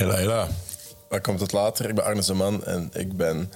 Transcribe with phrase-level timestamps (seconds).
[0.00, 0.48] Hela, hela.
[1.08, 1.88] Welkom tot later.
[1.88, 3.52] Ik ben Arne Zeman en ik ben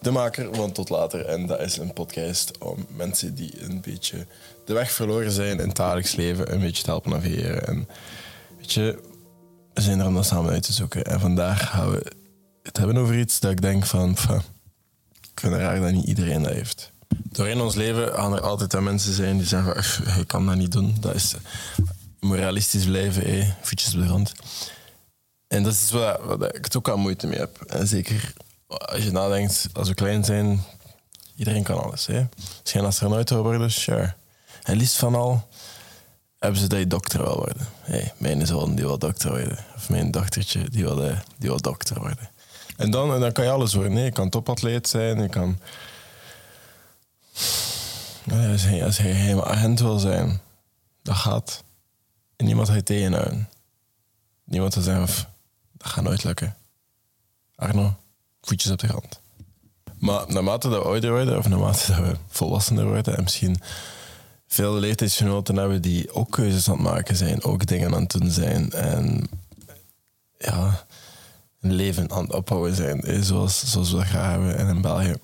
[0.00, 1.24] de maker van Tot Later.
[1.24, 4.26] En dat is een podcast om mensen die een beetje
[4.64, 7.66] de weg verloren zijn in het dagelijks leven een beetje te helpen navigeren.
[7.66, 7.88] En
[8.56, 8.98] weet je,
[9.74, 11.04] we zijn er om dat samen uit te zoeken.
[11.04, 12.12] En vandaag gaan we
[12.62, 14.10] het hebben over iets dat ik denk van...
[14.10, 16.92] ik vind het raar dat niet iedereen dat heeft.
[17.08, 19.76] Doorheen ons leven gaan er altijd mensen zijn die zeggen...
[19.76, 20.96] "Ugh, Ik kan dat niet doen.
[21.00, 21.34] Dat is
[22.26, 23.54] moralistisch blijven, hé.
[23.62, 24.32] voetjes op de grond.
[25.46, 27.60] En dat is waar, ik ook al moeite mee heb.
[27.62, 28.32] En zeker
[28.66, 30.64] als je nadenkt, als we klein zijn,
[31.36, 32.06] iedereen kan alles.
[32.06, 32.26] Hè?
[32.62, 34.14] Als je een astronaut wil worden, sure.
[34.62, 35.48] En liefst van al
[36.38, 37.68] hebben ze dat je dokter wil worden.
[37.80, 39.58] Hey, mijn zoon die wil dokter worden.
[39.76, 42.30] Of mijn dochtertje die wil, eh, die wil dokter worden.
[42.76, 43.98] En dan, en dan kan je alles worden.
[43.98, 45.58] Je kan topatleet zijn, je kan...
[48.52, 49.00] Als hij, als
[49.44, 50.40] agent wil zijn,
[51.02, 51.64] dat gaat.
[52.36, 53.48] En niemand je tegenhouden.
[54.44, 55.26] Niemand zal zeggen, "Pff,
[55.72, 56.56] dat gaat nooit lukken.
[57.54, 57.96] Arno,
[58.40, 59.20] voetjes op de grond.
[59.98, 63.62] Maar naarmate dat we ouder worden, of naarmate we volwassener worden, en misschien
[64.46, 68.30] veel leeftijdsgenoten hebben die ook keuzes aan het maken zijn, ook dingen aan het doen
[68.30, 69.28] zijn, en
[70.38, 70.84] ja,
[71.60, 74.56] een leven aan het opbouwen zijn, zoals, zoals we dat graag hebben.
[74.56, 75.14] En in België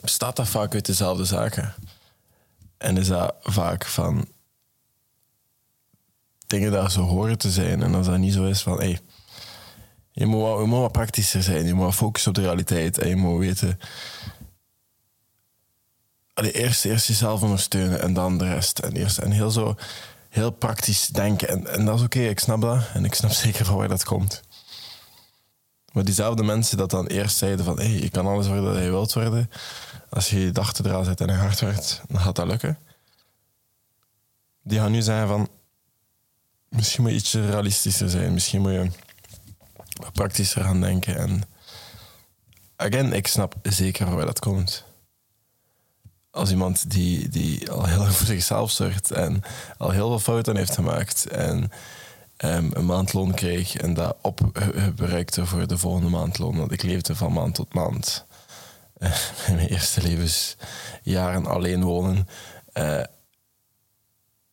[0.00, 1.74] bestaat dat vaak uit dezelfde zaken.
[2.76, 4.26] En is dat vaak van
[6.48, 7.82] dingen daar zo horen te zijn.
[7.82, 8.98] En als dat niet zo is van, hey,
[10.10, 11.66] je, moet je moet wat praktischer zijn.
[11.66, 12.98] Je moet wat focussen op de realiteit.
[12.98, 13.78] En je moet weten...
[16.34, 18.78] Allee, eerst, eerst jezelf ondersteunen en dan de rest.
[18.78, 19.76] En, eerst, en heel zo
[20.28, 21.48] heel praktisch denken.
[21.48, 22.82] En, en dat is oké, ik snap dat.
[22.94, 24.42] En ik snap zeker van waar dat komt.
[25.92, 27.78] Maar diezelfde mensen dat dan eerst zeiden van...
[27.78, 29.50] Hey, je kan alles worden dat je wilt worden.
[30.10, 32.78] Als je je dag eraan zet en je hard werkt, dan gaat dat lukken.
[34.62, 35.48] Die gaan nu zeggen van...
[36.68, 38.32] Misschien moet je ietsje realistischer zijn.
[38.32, 38.90] Misschien moet je
[40.00, 41.16] wat praktischer gaan denken.
[41.16, 41.42] En
[42.76, 44.84] again, ik snap zeker waar dat komt.
[46.30, 49.42] Als iemand die, die al heel lang voor zichzelf zorgt en
[49.78, 51.70] al heel veel fouten heeft gemaakt en
[52.36, 56.56] ehm, een maandloon kreeg en dat opbereikte voor de volgende maandloon.
[56.56, 58.26] Want ik leefde van maand tot maand.
[58.98, 59.10] Eh,
[59.48, 62.28] mijn eerste levensjaren alleen wonen.
[62.72, 63.02] eh,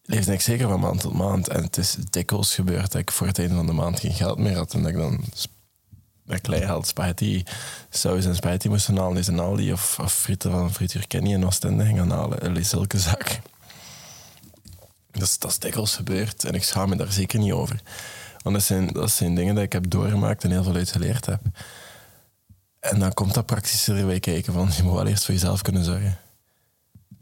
[0.06, 1.48] leefde ik zeker van maand tot maand.
[1.48, 4.38] En het is dikwijls gebeurd dat ik voor het einde van de maand geen geld
[4.38, 4.74] meer had.
[4.74, 5.54] En dat ik dan sp-
[6.24, 7.44] met kleingeld spaghetti,
[7.90, 9.18] saus en spaghetti moest halen.
[9.18, 12.66] Is een Aldi of, of frieten van Frituur Kenny in Oostende gaan halen.
[12.66, 13.44] Zulke zaken.
[15.12, 16.44] Dus dat is dikwijls gebeurd.
[16.44, 17.82] En ik schaam me daar zeker niet over.
[18.42, 21.26] Want dat zijn, dat zijn dingen die ik heb doorgemaakt en heel veel uit geleerd
[21.26, 21.42] heb.
[22.80, 24.54] En dan komt dat praktischer erbij kijken.
[24.54, 26.18] Van, je moet wel eerst voor jezelf kunnen zorgen.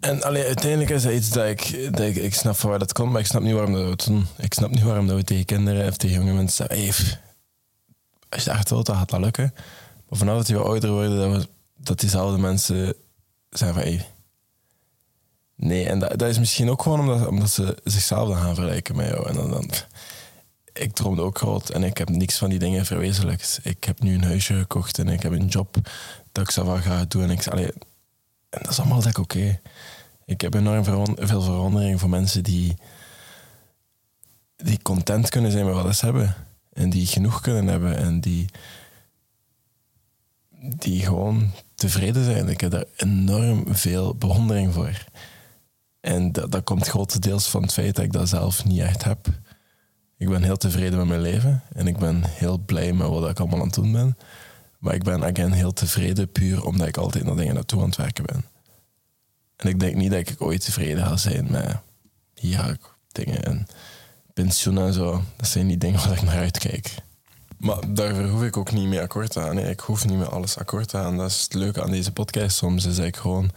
[0.03, 2.15] En allee, uiteindelijk is dat iets dat ik, dat ik...
[2.15, 4.27] Ik snap van waar dat komt, maar ik snap niet waarom dat we doen.
[4.37, 6.77] Ik snap niet waarom dat we tegen kinderen of tegen jonge mensen zeggen...
[6.77, 7.19] Hey,
[8.29, 9.53] als je echt wilt, dan gaat dat lukken.
[10.09, 11.47] Maar vanaf dat we ouder worden, dat, we,
[11.77, 12.93] dat diezelfde mensen
[13.49, 14.05] zeggen van...
[15.55, 18.95] Nee, en dat, dat is misschien ook gewoon omdat, omdat ze zichzelf dan gaan vergelijken
[18.95, 19.29] met jou.
[19.29, 19.69] En dan,
[20.73, 23.59] ik droomde ook groot en ik heb niks van die dingen verwezenlijkt.
[23.63, 25.75] Ik heb nu een huisje gekocht en ik heb een job
[26.31, 27.23] dat ik zelf ga doen.
[27.23, 27.71] En, ik, allee,
[28.53, 29.59] en dat is allemaal dat oké.
[30.25, 30.83] Ik heb enorm
[31.17, 32.75] veel verwondering voor mensen die,
[34.55, 36.35] die content kunnen zijn met wat ze hebben.
[36.73, 38.45] En die genoeg kunnen hebben en die,
[40.59, 42.49] die gewoon tevreden zijn.
[42.49, 45.05] Ik heb daar enorm veel bewondering voor.
[45.99, 49.27] En dat, dat komt grotendeels van het feit dat ik dat zelf niet echt heb.
[50.17, 53.39] Ik ben heel tevreden met mijn leven en ik ben heel blij met wat ik
[53.39, 54.17] allemaal aan het doen ben.
[54.83, 57.95] Maar ik ben again heel tevreden puur omdat ik altijd naar dingen naartoe aan het
[57.95, 58.45] werken ben.
[59.55, 61.77] En ik denk niet dat ik ooit tevreden ga zijn met
[62.33, 62.79] ik
[63.11, 63.67] dingen en
[64.33, 65.23] pensioen en zo.
[65.35, 66.95] Dat zijn niet dingen waar ik naar uitkijk.
[67.57, 69.57] Maar daarvoor hoef ik ook niet mee akkoord gaan.
[69.57, 69.69] hè.
[69.69, 71.17] Ik hoef niet met alles akkoord te gaan.
[71.17, 72.57] Dat is het leuke aan deze podcast.
[72.57, 73.51] Soms is dat ik gewoon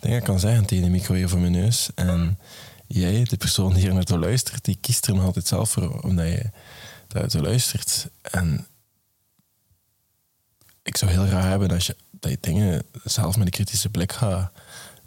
[0.00, 1.88] dingen kan zeggen tegen de micro voor mijn neus.
[1.94, 2.38] En
[2.86, 6.26] jij, de persoon die hier naartoe luistert, die kiest er nog altijd zelf voor omdat
[6.26, 6.50] je
[7.08, 8.08] daarnaartoe luistert.
[8.22, 8.66] En
[10.86, 14.12] ik zou heel graag hebben dat je, dat je dingen zelf met een kritische blik
[14.12, 14.52] gaat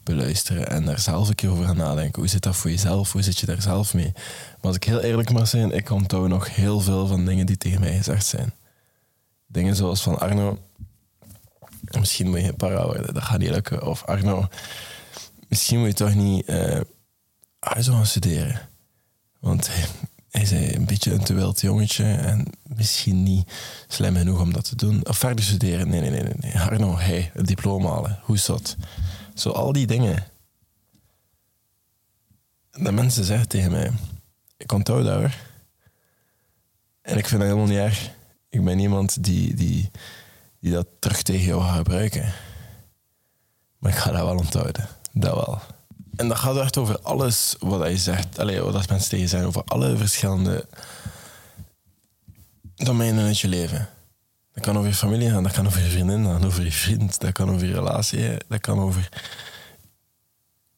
[0.03, 2.21] beluisteren en daar zelf een keer over gaat nadenken.
[2.21, 3.11] Hoe zit dat voor jezelf?
[3.11, 4.11] Hoe zit je daar zelf mee?
[4.13, 7.57] Maar als ik heel eerlijk mag zijn, ik onthoud nog heel veel van dingen die
[7.57, 8.53] tegen mij gezegd zijn.
[9.47, 10.57] Dingen zoals van Arno,
[11.99, 13.85] misschien moet je para worden, dat gaat niet lukken.
[13.85, 14.47] Of Arno,
[15.47, 16.47] misschien moet je toch niet
[17.77, 18.69] ISO gaan studeren.
[19.39, 19.69] Want
[20.31, 23.51] is een beetje een te wild jongetje en misschien niet
[23.87, 25.07] slim genoeg om dat te doen.
[25.07, 26.33] Of verder studeren, nee, nee, nee.
[26.39, 26.59] nee.
[26.59, 28.75] Arno, hey, een diploma halen, hoe is dat?
[29.33, 30.25] Zo al die dingen.
[32.71, 33.91] Dat mensen zeggen tegen mij,
[34.57, 35.35] ik onthoud dat hoor.
[37.01, 38.09] En ik vind dat helemaal niet erg.
[38.49, 39.91] Ik ben iemand die, die,
[40.59, 42.33] die dat terug tegen jou gaat gebruiken.
[43.77, 44.87] Maar ik ga dat wel onthouden.
[45.11, 45.61] Dat wel.
[46.19, 48.39] En dat gaat echt over alles wat je zegt.
[48.39, 49.45] Allee, wat mensen tegen zijn.
[49.45, 50.65] Over alle verschillende
[52.75, 53.89] domeinen uit je leven.
[54.53, 57.19] Dat kan over je familie gaan, dat kan over je vriendin gaan, over je vriend,
[57.19, 59.09] dat kan over je relatie, dat kan over...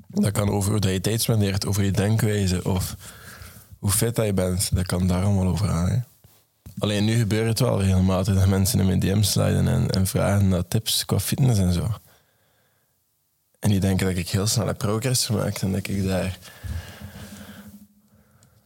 [0.08, 2.96] Dat kan over hoe je tijd spendeert, over je denkwijze of
[3.80, 4.76] hoe fit dat je bent.
[4.76, 6.06] Dat kan daar allemaal over gaan.
[6.78, 10.48] Alleen nu gebeurt het wel regelmatig dat mensen in mijn DM sliden en, en vragen
[10.48, 11.88] naar tips qua fitness en zo.
[13.62, 16.38] En die denken dat ik heel snel progress gemaakt en dat ik daar...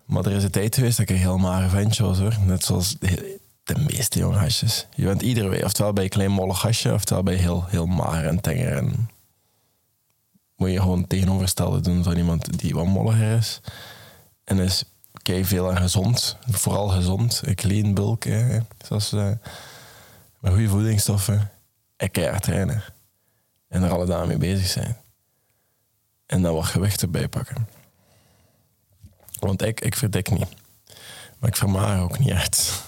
[0.05, 2.37] Maar er is een tijd geweest dat ik een heel mager ventje was hoor.
[2.45, 2.95] Net zoals
[3.63, 4.87] de meeste jonge hasjes.
[4.95, 8.25] Je bent iedere week, oftewel bij een klein mollig hasje, oftewel bij heel, heel mager
[8.25, 8.71] en tenger.
[8.71, 9.09] En
[10.55, 13.61] moet je gewoon tegenoverstellen doen van iemand die wat molliger is.
[14.43, 14.83] En is
[15.21, 16.37] kei veel en gezond.
[16.49, 17.41] Vooral gezond.
[17.45, 18.23] Een clean bulk.
[18.23, 18.59] Hè.
[18.85, 19.31] Zoals, uh,
[20.39, 21.51] met goede voedingsstoffen.
[21.95, 22.83] En keihard trainen.
[23.67, 24.97] En er alle dagen mee bezig zijn.
[26.25, 27.67] En dan wat gewicht erbij pakken.
[29.39, 30.47] Want ik, ik niet.
[31.39, 32.83] Maar ik vermaag ook niet echt.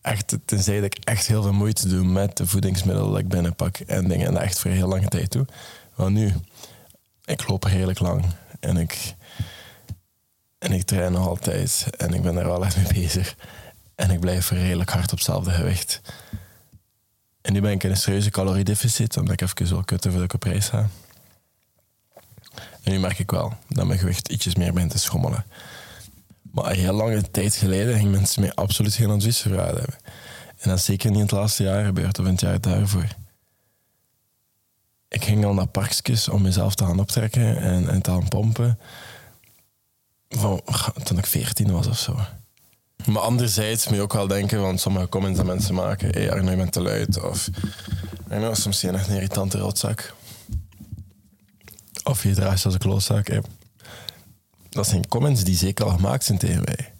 [0.00, 3.76] Echt, tenzij dat ik echt heel veel moeite doe met de voedingsmiddelen dat ik binnenpak
[3.76, 4.26] en dingen.
[4.26, 5.46] En dat echt voor heel lange tijd doe.
[5.94, 6.34] Maar nu,
[7.24, 8.24] ik loop redelijk lang.
[8.60, 9.14] En ik,
[10.58, 11.86] en ik train nog altijd.
[11.96, 13.36] En ik ben er wel echt mee bezig.
[13.94, 16.00] En ik blijf redelijk hard op hetzelfde gewicht.
[17.42, 20.34] En nu ben ik in een serieuze caloriedeficit, omdat ik even wil kutten voordat ik
[20.34, 20.88] op reis ga.
[22.82, 25.44] En nu merk ik wel dat mijn gewicht ietsjes meer begint te schommelen.
[26.42, 29.84] Maar een heel lange tijd geleden gingen mensen mij absoluut geen advies hebben.
[30.58, 33.06] En dat is zeker niet in het laatste jaar gebeurd of in het jaar daarvoor.
[35.08, 38.78] Ik ging al naar parkjes om mezelf te gaan optrekken en, en te gaan pompen.
[40.28, 40.60] Van,
[41.02, 42.16] toen ik 14 was of zo.
[43.06, 46.32] Maar anderzijds moet je ook wel denken, want sommige comments dat mensen maken, hé hey,
[46.32, 47.22] Arno, je bent te luid.
[47.22, 47.48] Of
[48.52, 50.14] soms zie je echt een irritante rotzak.
[52.04, 53.40] Of je draait je als een klootzak.
[54.68, 56.92] Dat zijn comments die zeker al gemaakt zijn tegen mij.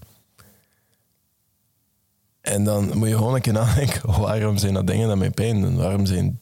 [2.40, 5.60] En dan moet je gewoon een keer nadenken, waarom zijn dat dingen dat mij pijn
[5.60, 5.76] doen?
[5.76, 6.40] Waarom zijn,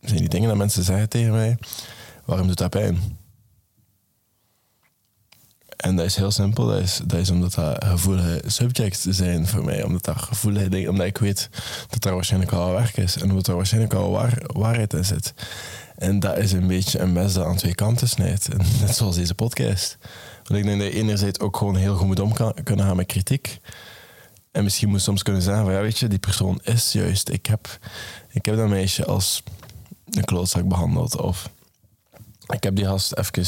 [0.00, 1.58] zijn die dingen dat mensen zeggen tegen mij,
[2.24, 3.20] waarom doet dat pijn?
[5.82, 6.66] En dat is heel simpel.
[6.66, 9.82] Dat is, dat omdat dat gevoelige subjects zijn voor mij.
[9.82, 11.48] Omdat dat gevoelige dingen, omdat ik weet
[11.88, 13.16] dat er waarschijnlijk al werk is.
[13.16, 15.34] En omdat er waarschijnlijk al waar, waarheid in zit.
[15.96, 18.48] En dat is een beetje een mes dat aan twee kanten snijdt.
[18.80, 19.98] net zoals deze podcast.
[20.44, 22.96] Want ik denk dat je enerzijds ook gewoon heel goed moet om kan, kunnen gaan
[22.96, 23.58] met kritiek.
[24.50, 27.28] En misschien moet soms kunnen zeggen van ja, weet je, die persoon is juist.
[27.28, 27.78] Ik heb,
[28.30, 29.42] ik heb dat meisje als
[30.10, 31.16] een klootzak behandeld.
[31.16, 31.50] Of
[32.46, 33.44] ik heb die gast even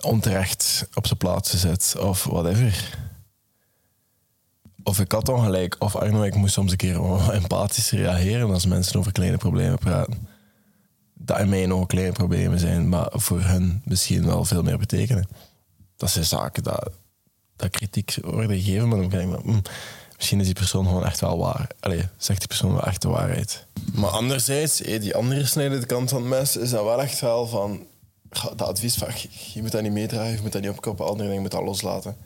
[0.00, 1.96] onterecht op zijn plaats gezet.
[2.00, 2.98] Of whatever.
[4.82, 5.76] Of ik had ongelijk.
[5.78, 7.00] Of Arno, ik moest soms een keer
[7.32, 10.34] empathisch reageren als mensen over kleine problemen praten
[11.18, 15.28] dat in mijn ogen kleine problemen zijn, maar voor hun misschien wel veel meer betekenen.
[15.96, 16.90] Dat zijn zaken dat,
[17.56, 19.62] dat kritiek worden gegeven, maar dan denk ik, mm,
[20.16, 21.66] misschien is die persoon gewoon echt wel waar.
[21.80, 23.66] Allee, zegt die persoon wel echt de waarheid.
[23.94, 27.86] Maar anderzijds, die andere snijdende kant van het mes, is dat wel echt wel van...
[28.42, 29.08] Dat advies van,
[29.54, 32.16] je moet dat niet meedragen, je moet dat niet opkopen, andere dingen moet dat loslaten.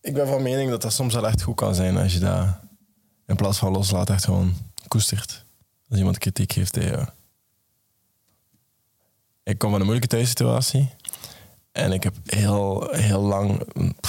[0.00, 2.58] Ik ben van mening dat dat soms wel echt goed kan zijn als je dat
[3.26, 4.54] in plaats van loslaten echt gewoon
[4.88, 5.44] koestert.
[5.88, 7.08] Als iemand kritiek geeft tegen jou.
[9.42, 10.90] Ik kom van een moeilijke thuissituatie.
[11.72, 13.62] En ik heb heel, heel lang,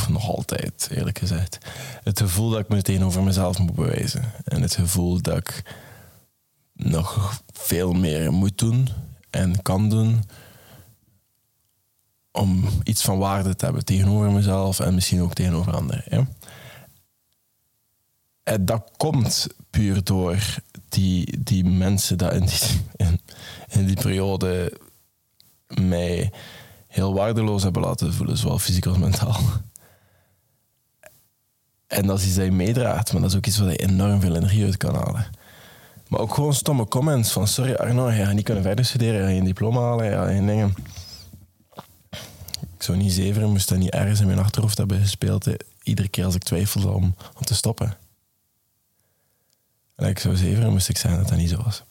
[0.10, 1.58] nog altijd eerlijk gezegd,
[2.04, 4.32] het gevoel dat ik me tegenover mezelf moet bewijzen.
[4.44, 5.64] En het gevoel dat ik
[6.74, 8.88] nog veel meer moet doen
[9.38, 10.24] en kan doen
[12.32, 16.30] om iets van waarde te hebben tegenover mezelf en misschien ook tegenover anderen.
[18.44, 20.38] En dat komt puur door
[20.90, 23.20] die, die mensen dat in die,
[23.68, 24.80] in, die periode
[25.68, 26.32] mij
[26.88, 29.40] heel waardeloos hebben laten voelen, zowel fysiek als mentaal.
[31.88, 34.66] En dat is iets meedraagt, maar dat is ook iets waar je enorm veel energie
[34.66, 35.28] uit kan halen.
[36.08, 39.22] Maar ook gewoon stomme comments van sorry Arno, je gaat niet kunnen verder studeren, je
[39.22, 40.76] gaat geen diploma halen, je geen dingen.
[42.78, 45.48] Ik zou niet zeveren, moest dat niet ergens in mijn achterhoofd hebben gespeeld,
[45.84, 47.98] iedere keer als ik twijfelde om, om te stoppen.
[49.96, 51.84] En ik zou zeveren, moest ik zeggen dat dat niet zo was.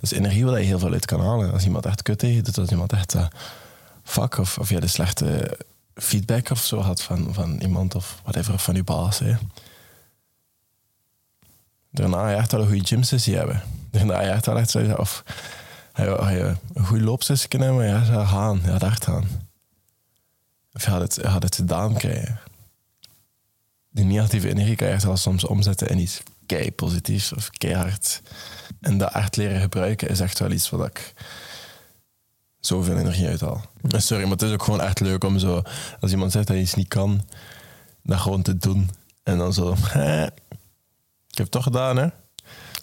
[0.00, 1.52] Dus energie waar je heel veel uit kan halen.
[1.52, 3.26] Als iemand echt kut tegen doet, als iemand echt uh,
[4.02, 5.58] fuck of, of je de slechte
[5.94, 9.20] feedback of zo had van, van iemand of whatever, of van je baas.
[11.92, 13.62] Daarna je echt wel een goede gymsessie hebben.
[13.90, 15.22] Daarna je echt wel echt of
[15.94, 19.24] ga je, een goede loopsessie kunnen hebben, ja, gaan, ja, daar gaan.
[20.74, 22.40] Of je had het, je het gedaan krijgen.
[23.90, 28.22] die negatieve energie kan je zelfs soms omzetten in iets kei positiefs of keihard.
[28.80, 31.14] En dat echt leren gebruiken is echt wel iets wat ik
[32.60, 33.64] zoveel energie uithaal.
[33.88, 35.62] Sorry, maar het is ook gewoon echt leuk om zo,
[36.00, 37.26] als iemand zegt dat je iets niet kan,
[38.02, 38.90] dat gewoon te doen.
[39.22, 39.76] En dan zo,
[41.32, 42.06] ik heb het toch gedaan, hè?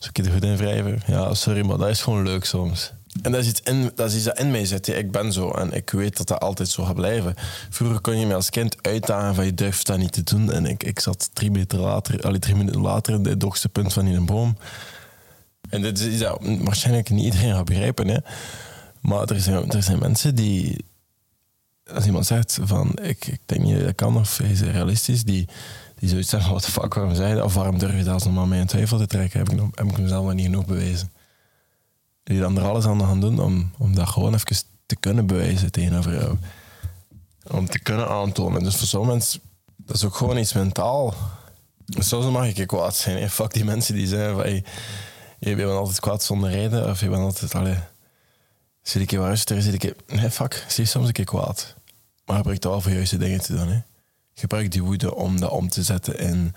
[0.07, 1.01] Ik je er goed in wrijven?
[1.07, 2.93] Ja, sorry, maar dat is gewoon leuk soms.
[3.21, 4.87] En dat is iets, in, dat is iets dat in mij zit.
[4.87, 7.33] Ik ben zo en ik weet dat dat altijd zo gaat blijven.
[7.69, 10.51] Vroeger kon je me als kind uitdagen van je durft dat niet te doen.
[10.51, 13.93] En ik, ik zat drie, meter later, allee, drie minuten later in het hoogste punt
[13.93, 14.57] van in een boom.
[15.69, 18.07] En dit is iets dat waarschijnlijk niet iedereen gaat begrijpen.
[18.07, 18.17] Hè?
[18.99, 20.85] Maar er zijn, er zijn mensen die...
[21.93, 25.47] Als iemand zegt van ik, ik denk niet dat kan of is realistisch, die,
[25.99, 27.43] die zoiets zeggen, wat de fuck, waarom zei dat?
[27.43, 29.39] Of waarom durf je dat normaal mee in twijfel te trekken?
[29.39, 31.11] Heb ik, heb ik mezelf nog niet genoeg bewezen
[32.29, 35.71] die dan er alles aan gaan doen om, om dat gewoon even te kunnen bewijzen
[35.71, 36.37] tegenover jou.
[37.47, 38.63] Om te kunnen aantonen.
[38.63, 39.41] Dus voor sommige mensen,
[39.77, 41.13] dat is ook gewoon iets mentaal.
[41.85, 43.17] Soms mag ik kwaad zijn.
[43.17, 44.51] Hey, fuck die mensen die zeggen van,
[45.39, 46.89] je bent altijd kwaad zonder reden.
[46.89, 47.77] Of je bent altijd, allee,
[48.81, 49.95] zit ik hier rustig, zit ik hier...
[50.07, 51.75] Nee, fuck, zie soms een keer kwaad.
[52.25, 53.67] Maar gebruik het wel voor juiste dingen te doen.
[53.67, 53.79] Hè.
[54.39, 56.55] Gebruik die woede om dat om te zetten in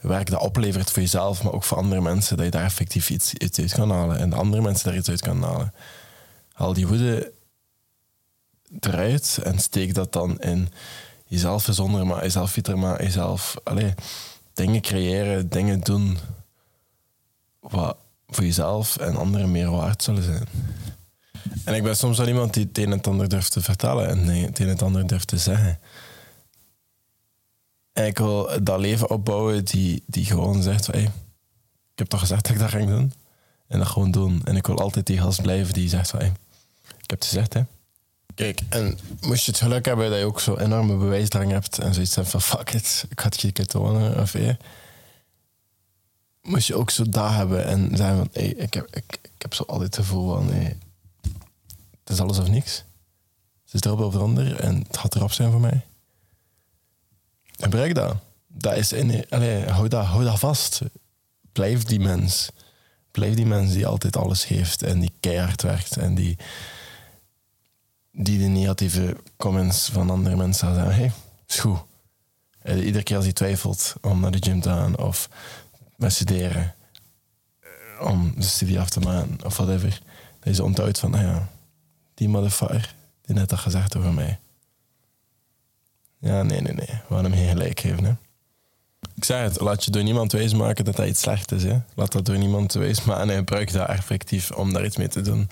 [0.00, 3.34] werk dat oplevert voor jezelf, maar ook voor andere mensen, dat je daar effectief iets,
[3.34, 4.18] iets uit kan halen.
[4.18, 5.74] En de andere mensen daar iets uit kan halen.
[6.52, 7.32] Haal die woede
[8.80, 10.68] eruit en steek dat dan in
[11.26, 13.92] jezelf verzonderen, maar jezelf fitter, maar jezelf allez,
[14.52, 16.18] dingen creëren, dingen doen
[17.60, 17.96] wat
[18.28, 20.48] voor jezelf en anderen meer waard zullen zijn.
[21.64, 24.08] En ik ben soms wel iemand die het een en het ander durft te vertellen
[24.08, 25.78] en het een en het ander durft te zeggen.
[27.96, 30.94] En ik wil dat leven opbouwen die, die gewoon zegt van...
[30.94, 31.04] Hey,
[31.92, 33.12] ik heb toch gezegd dat ik dat ging doen?
[33.66, 34.40] En dat gewoon doen.
[34.44, 36.18] En ik wil altijd die gast blijven die zegt van...
[36.18, 36.28] Hey,
[36.84, 37.62] ik heb het gezegd, hè.
[38.34, 41.78] Kijk, en moest je het geluk hebben dat je ook zo enorme bewijsdrang hebt...
[41.78, 44.20] en zoiets hebt van fuck it, ik ga het je keer tonen.
[44.20, 44.58] Of, hey,
[46.42, 48.28] moest je ook zo daar hebben en zeggen van...
[48.32, 50.50] Hey, ik, heb, ik, ik heb zo altijd het gevoel van...
[50.50, 50.76] Hey,
[52.00, 52.84] het is alles of niks.
[53.64, 55.84] Het is erop of eronder en het gaat erop zijn voor mij.
[57.56, 58.16] Gebruik dat.
[58.46, 60.80] Dat is in, allez, hou, dat, hou dat vast.
[61.52, 62.48] Blijf die mens.
[63.10, 66.36] Blijf die mens die altijd alles geeft en die keihard werkt en die,
[68.12, 71.12] die de negatieve comments van andere mensen zeggen: hey,
[71.48, 71.78] is goed.
[72.64, 75.28] Iedere keer als hij twijfelt om naar de gym te gaan of
[75.96, 76.74] met studeren,
[77.60, 80.00] eh, om de studie af te maken of whatever,
[80.40, 81.48] dat je onthoudt van: nou ja,
[82.14, 84.38] die motherfucker die net had gezegd over mij.
[86.26, 87.00] Ja, nee, nee, nee.
[87.08, 88.04] We hem geen gelijk geven.
[88.04, 88.12] Hè.
[89.14, 91.62] Ik zeg het, laat je door niemand wijsmaken dat dat iets slecht is.
[91.62, 91.80] Hè.
[91.94, 95.48] Laat dat door niemand wijsmaken en gebruik dat effectief om daar iets mee te doen.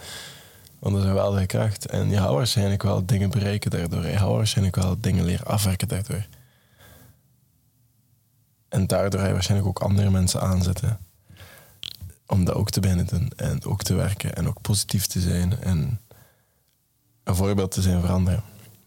[0.79, 1.87] Want dat is een geweldige kracht.
[1.87, 4.07] En je gaat waarschijnlijk wel dingen bereiken daardoor.
[4.07, 6.27] Je gaat waarschijnlijk wel dingen leren afwerken daardoor.
[8.69, 10.99] En daardoor ga waarschijnlijk ook andere mensen aanzetten.
[12.27, 13.33] Om dat ook te beginnen doen.
[13.37, 14.35] En ook te werken.
[14.35, 15.61] En ook positief te zijn.
[15.63, 16.01] En
[17.25, 18.43] een voorbeeld te zijn voor anderen.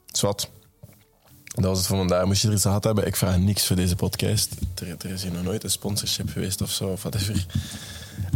[0.06, 0.50] Zwat.
[1.58, 2.26] Dat was het voor vandaag.
[2.26, 4.50] Moest je er iets gehad hebben, ik vraag niks voor deze podcast.
[4.76, 7.46] Er, is hier nog nooit een sponsorship geweest of zo, of whatever.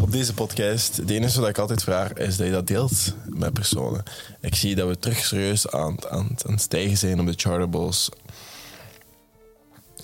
[0.02, 3.54] Op deze podcast, het enige wat ik altijd vraag, is dat je dat deelt met
[3.54, 4.04] personen.
[4.40, 8.10] Ik zie dat we terug serieus aan, aan, aan het stijgen zijn op de chartables.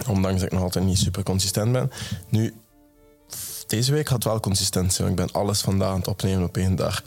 [0.08, 1.92] Ondanks dat ik nog altijd niet super consistent ben.
[2.30, 2.54] Nu,
[3.68, 6.76] deze week had wel consistentie, want ik ben alles vandaag aan het opnemen op één
[6.76, 7.04] dag.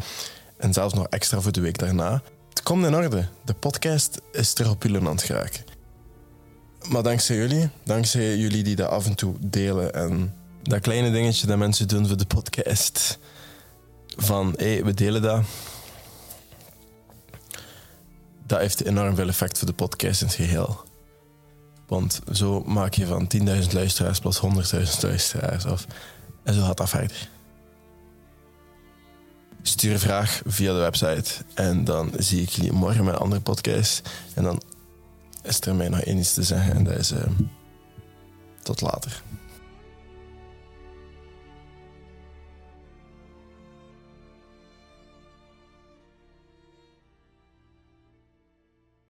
[0.57, 2.23] En zelfs nog extra voor de week daarna.
[2.49, 3.29] Het komt in orde.
[3.45, 5.71] De podcast is terug op jullie aan het geraken.
[6.89, 11.47] Maar dankzij jullie, dankzij jullie die dat af en toe delen en dat kleine dingetje
[11.47, 13.19] dat mensen doen voor de podcast.
[14.17, 15.43] Van hé, we delen dat.
[18.47, 20.85] Dat heeft enorm veel effect voor de podcast in het geheel.
[21.87, 25.87] Want zo maak je van 10.000 luisteraars plus 100.000 luisteraars af.
[26.43, 27.29] En zo gaat dat verder.
[29.63, 31.31] Stuur een vraag via de website.
[31.55, 34.09] En dan zie ik jullie morgen met een andere podcast.
[34.35, 34.63] En dan
[35.43, 37.19] is er mij nog één iets te zeggen en dat is uh,
[38.63, 39.23] tot later.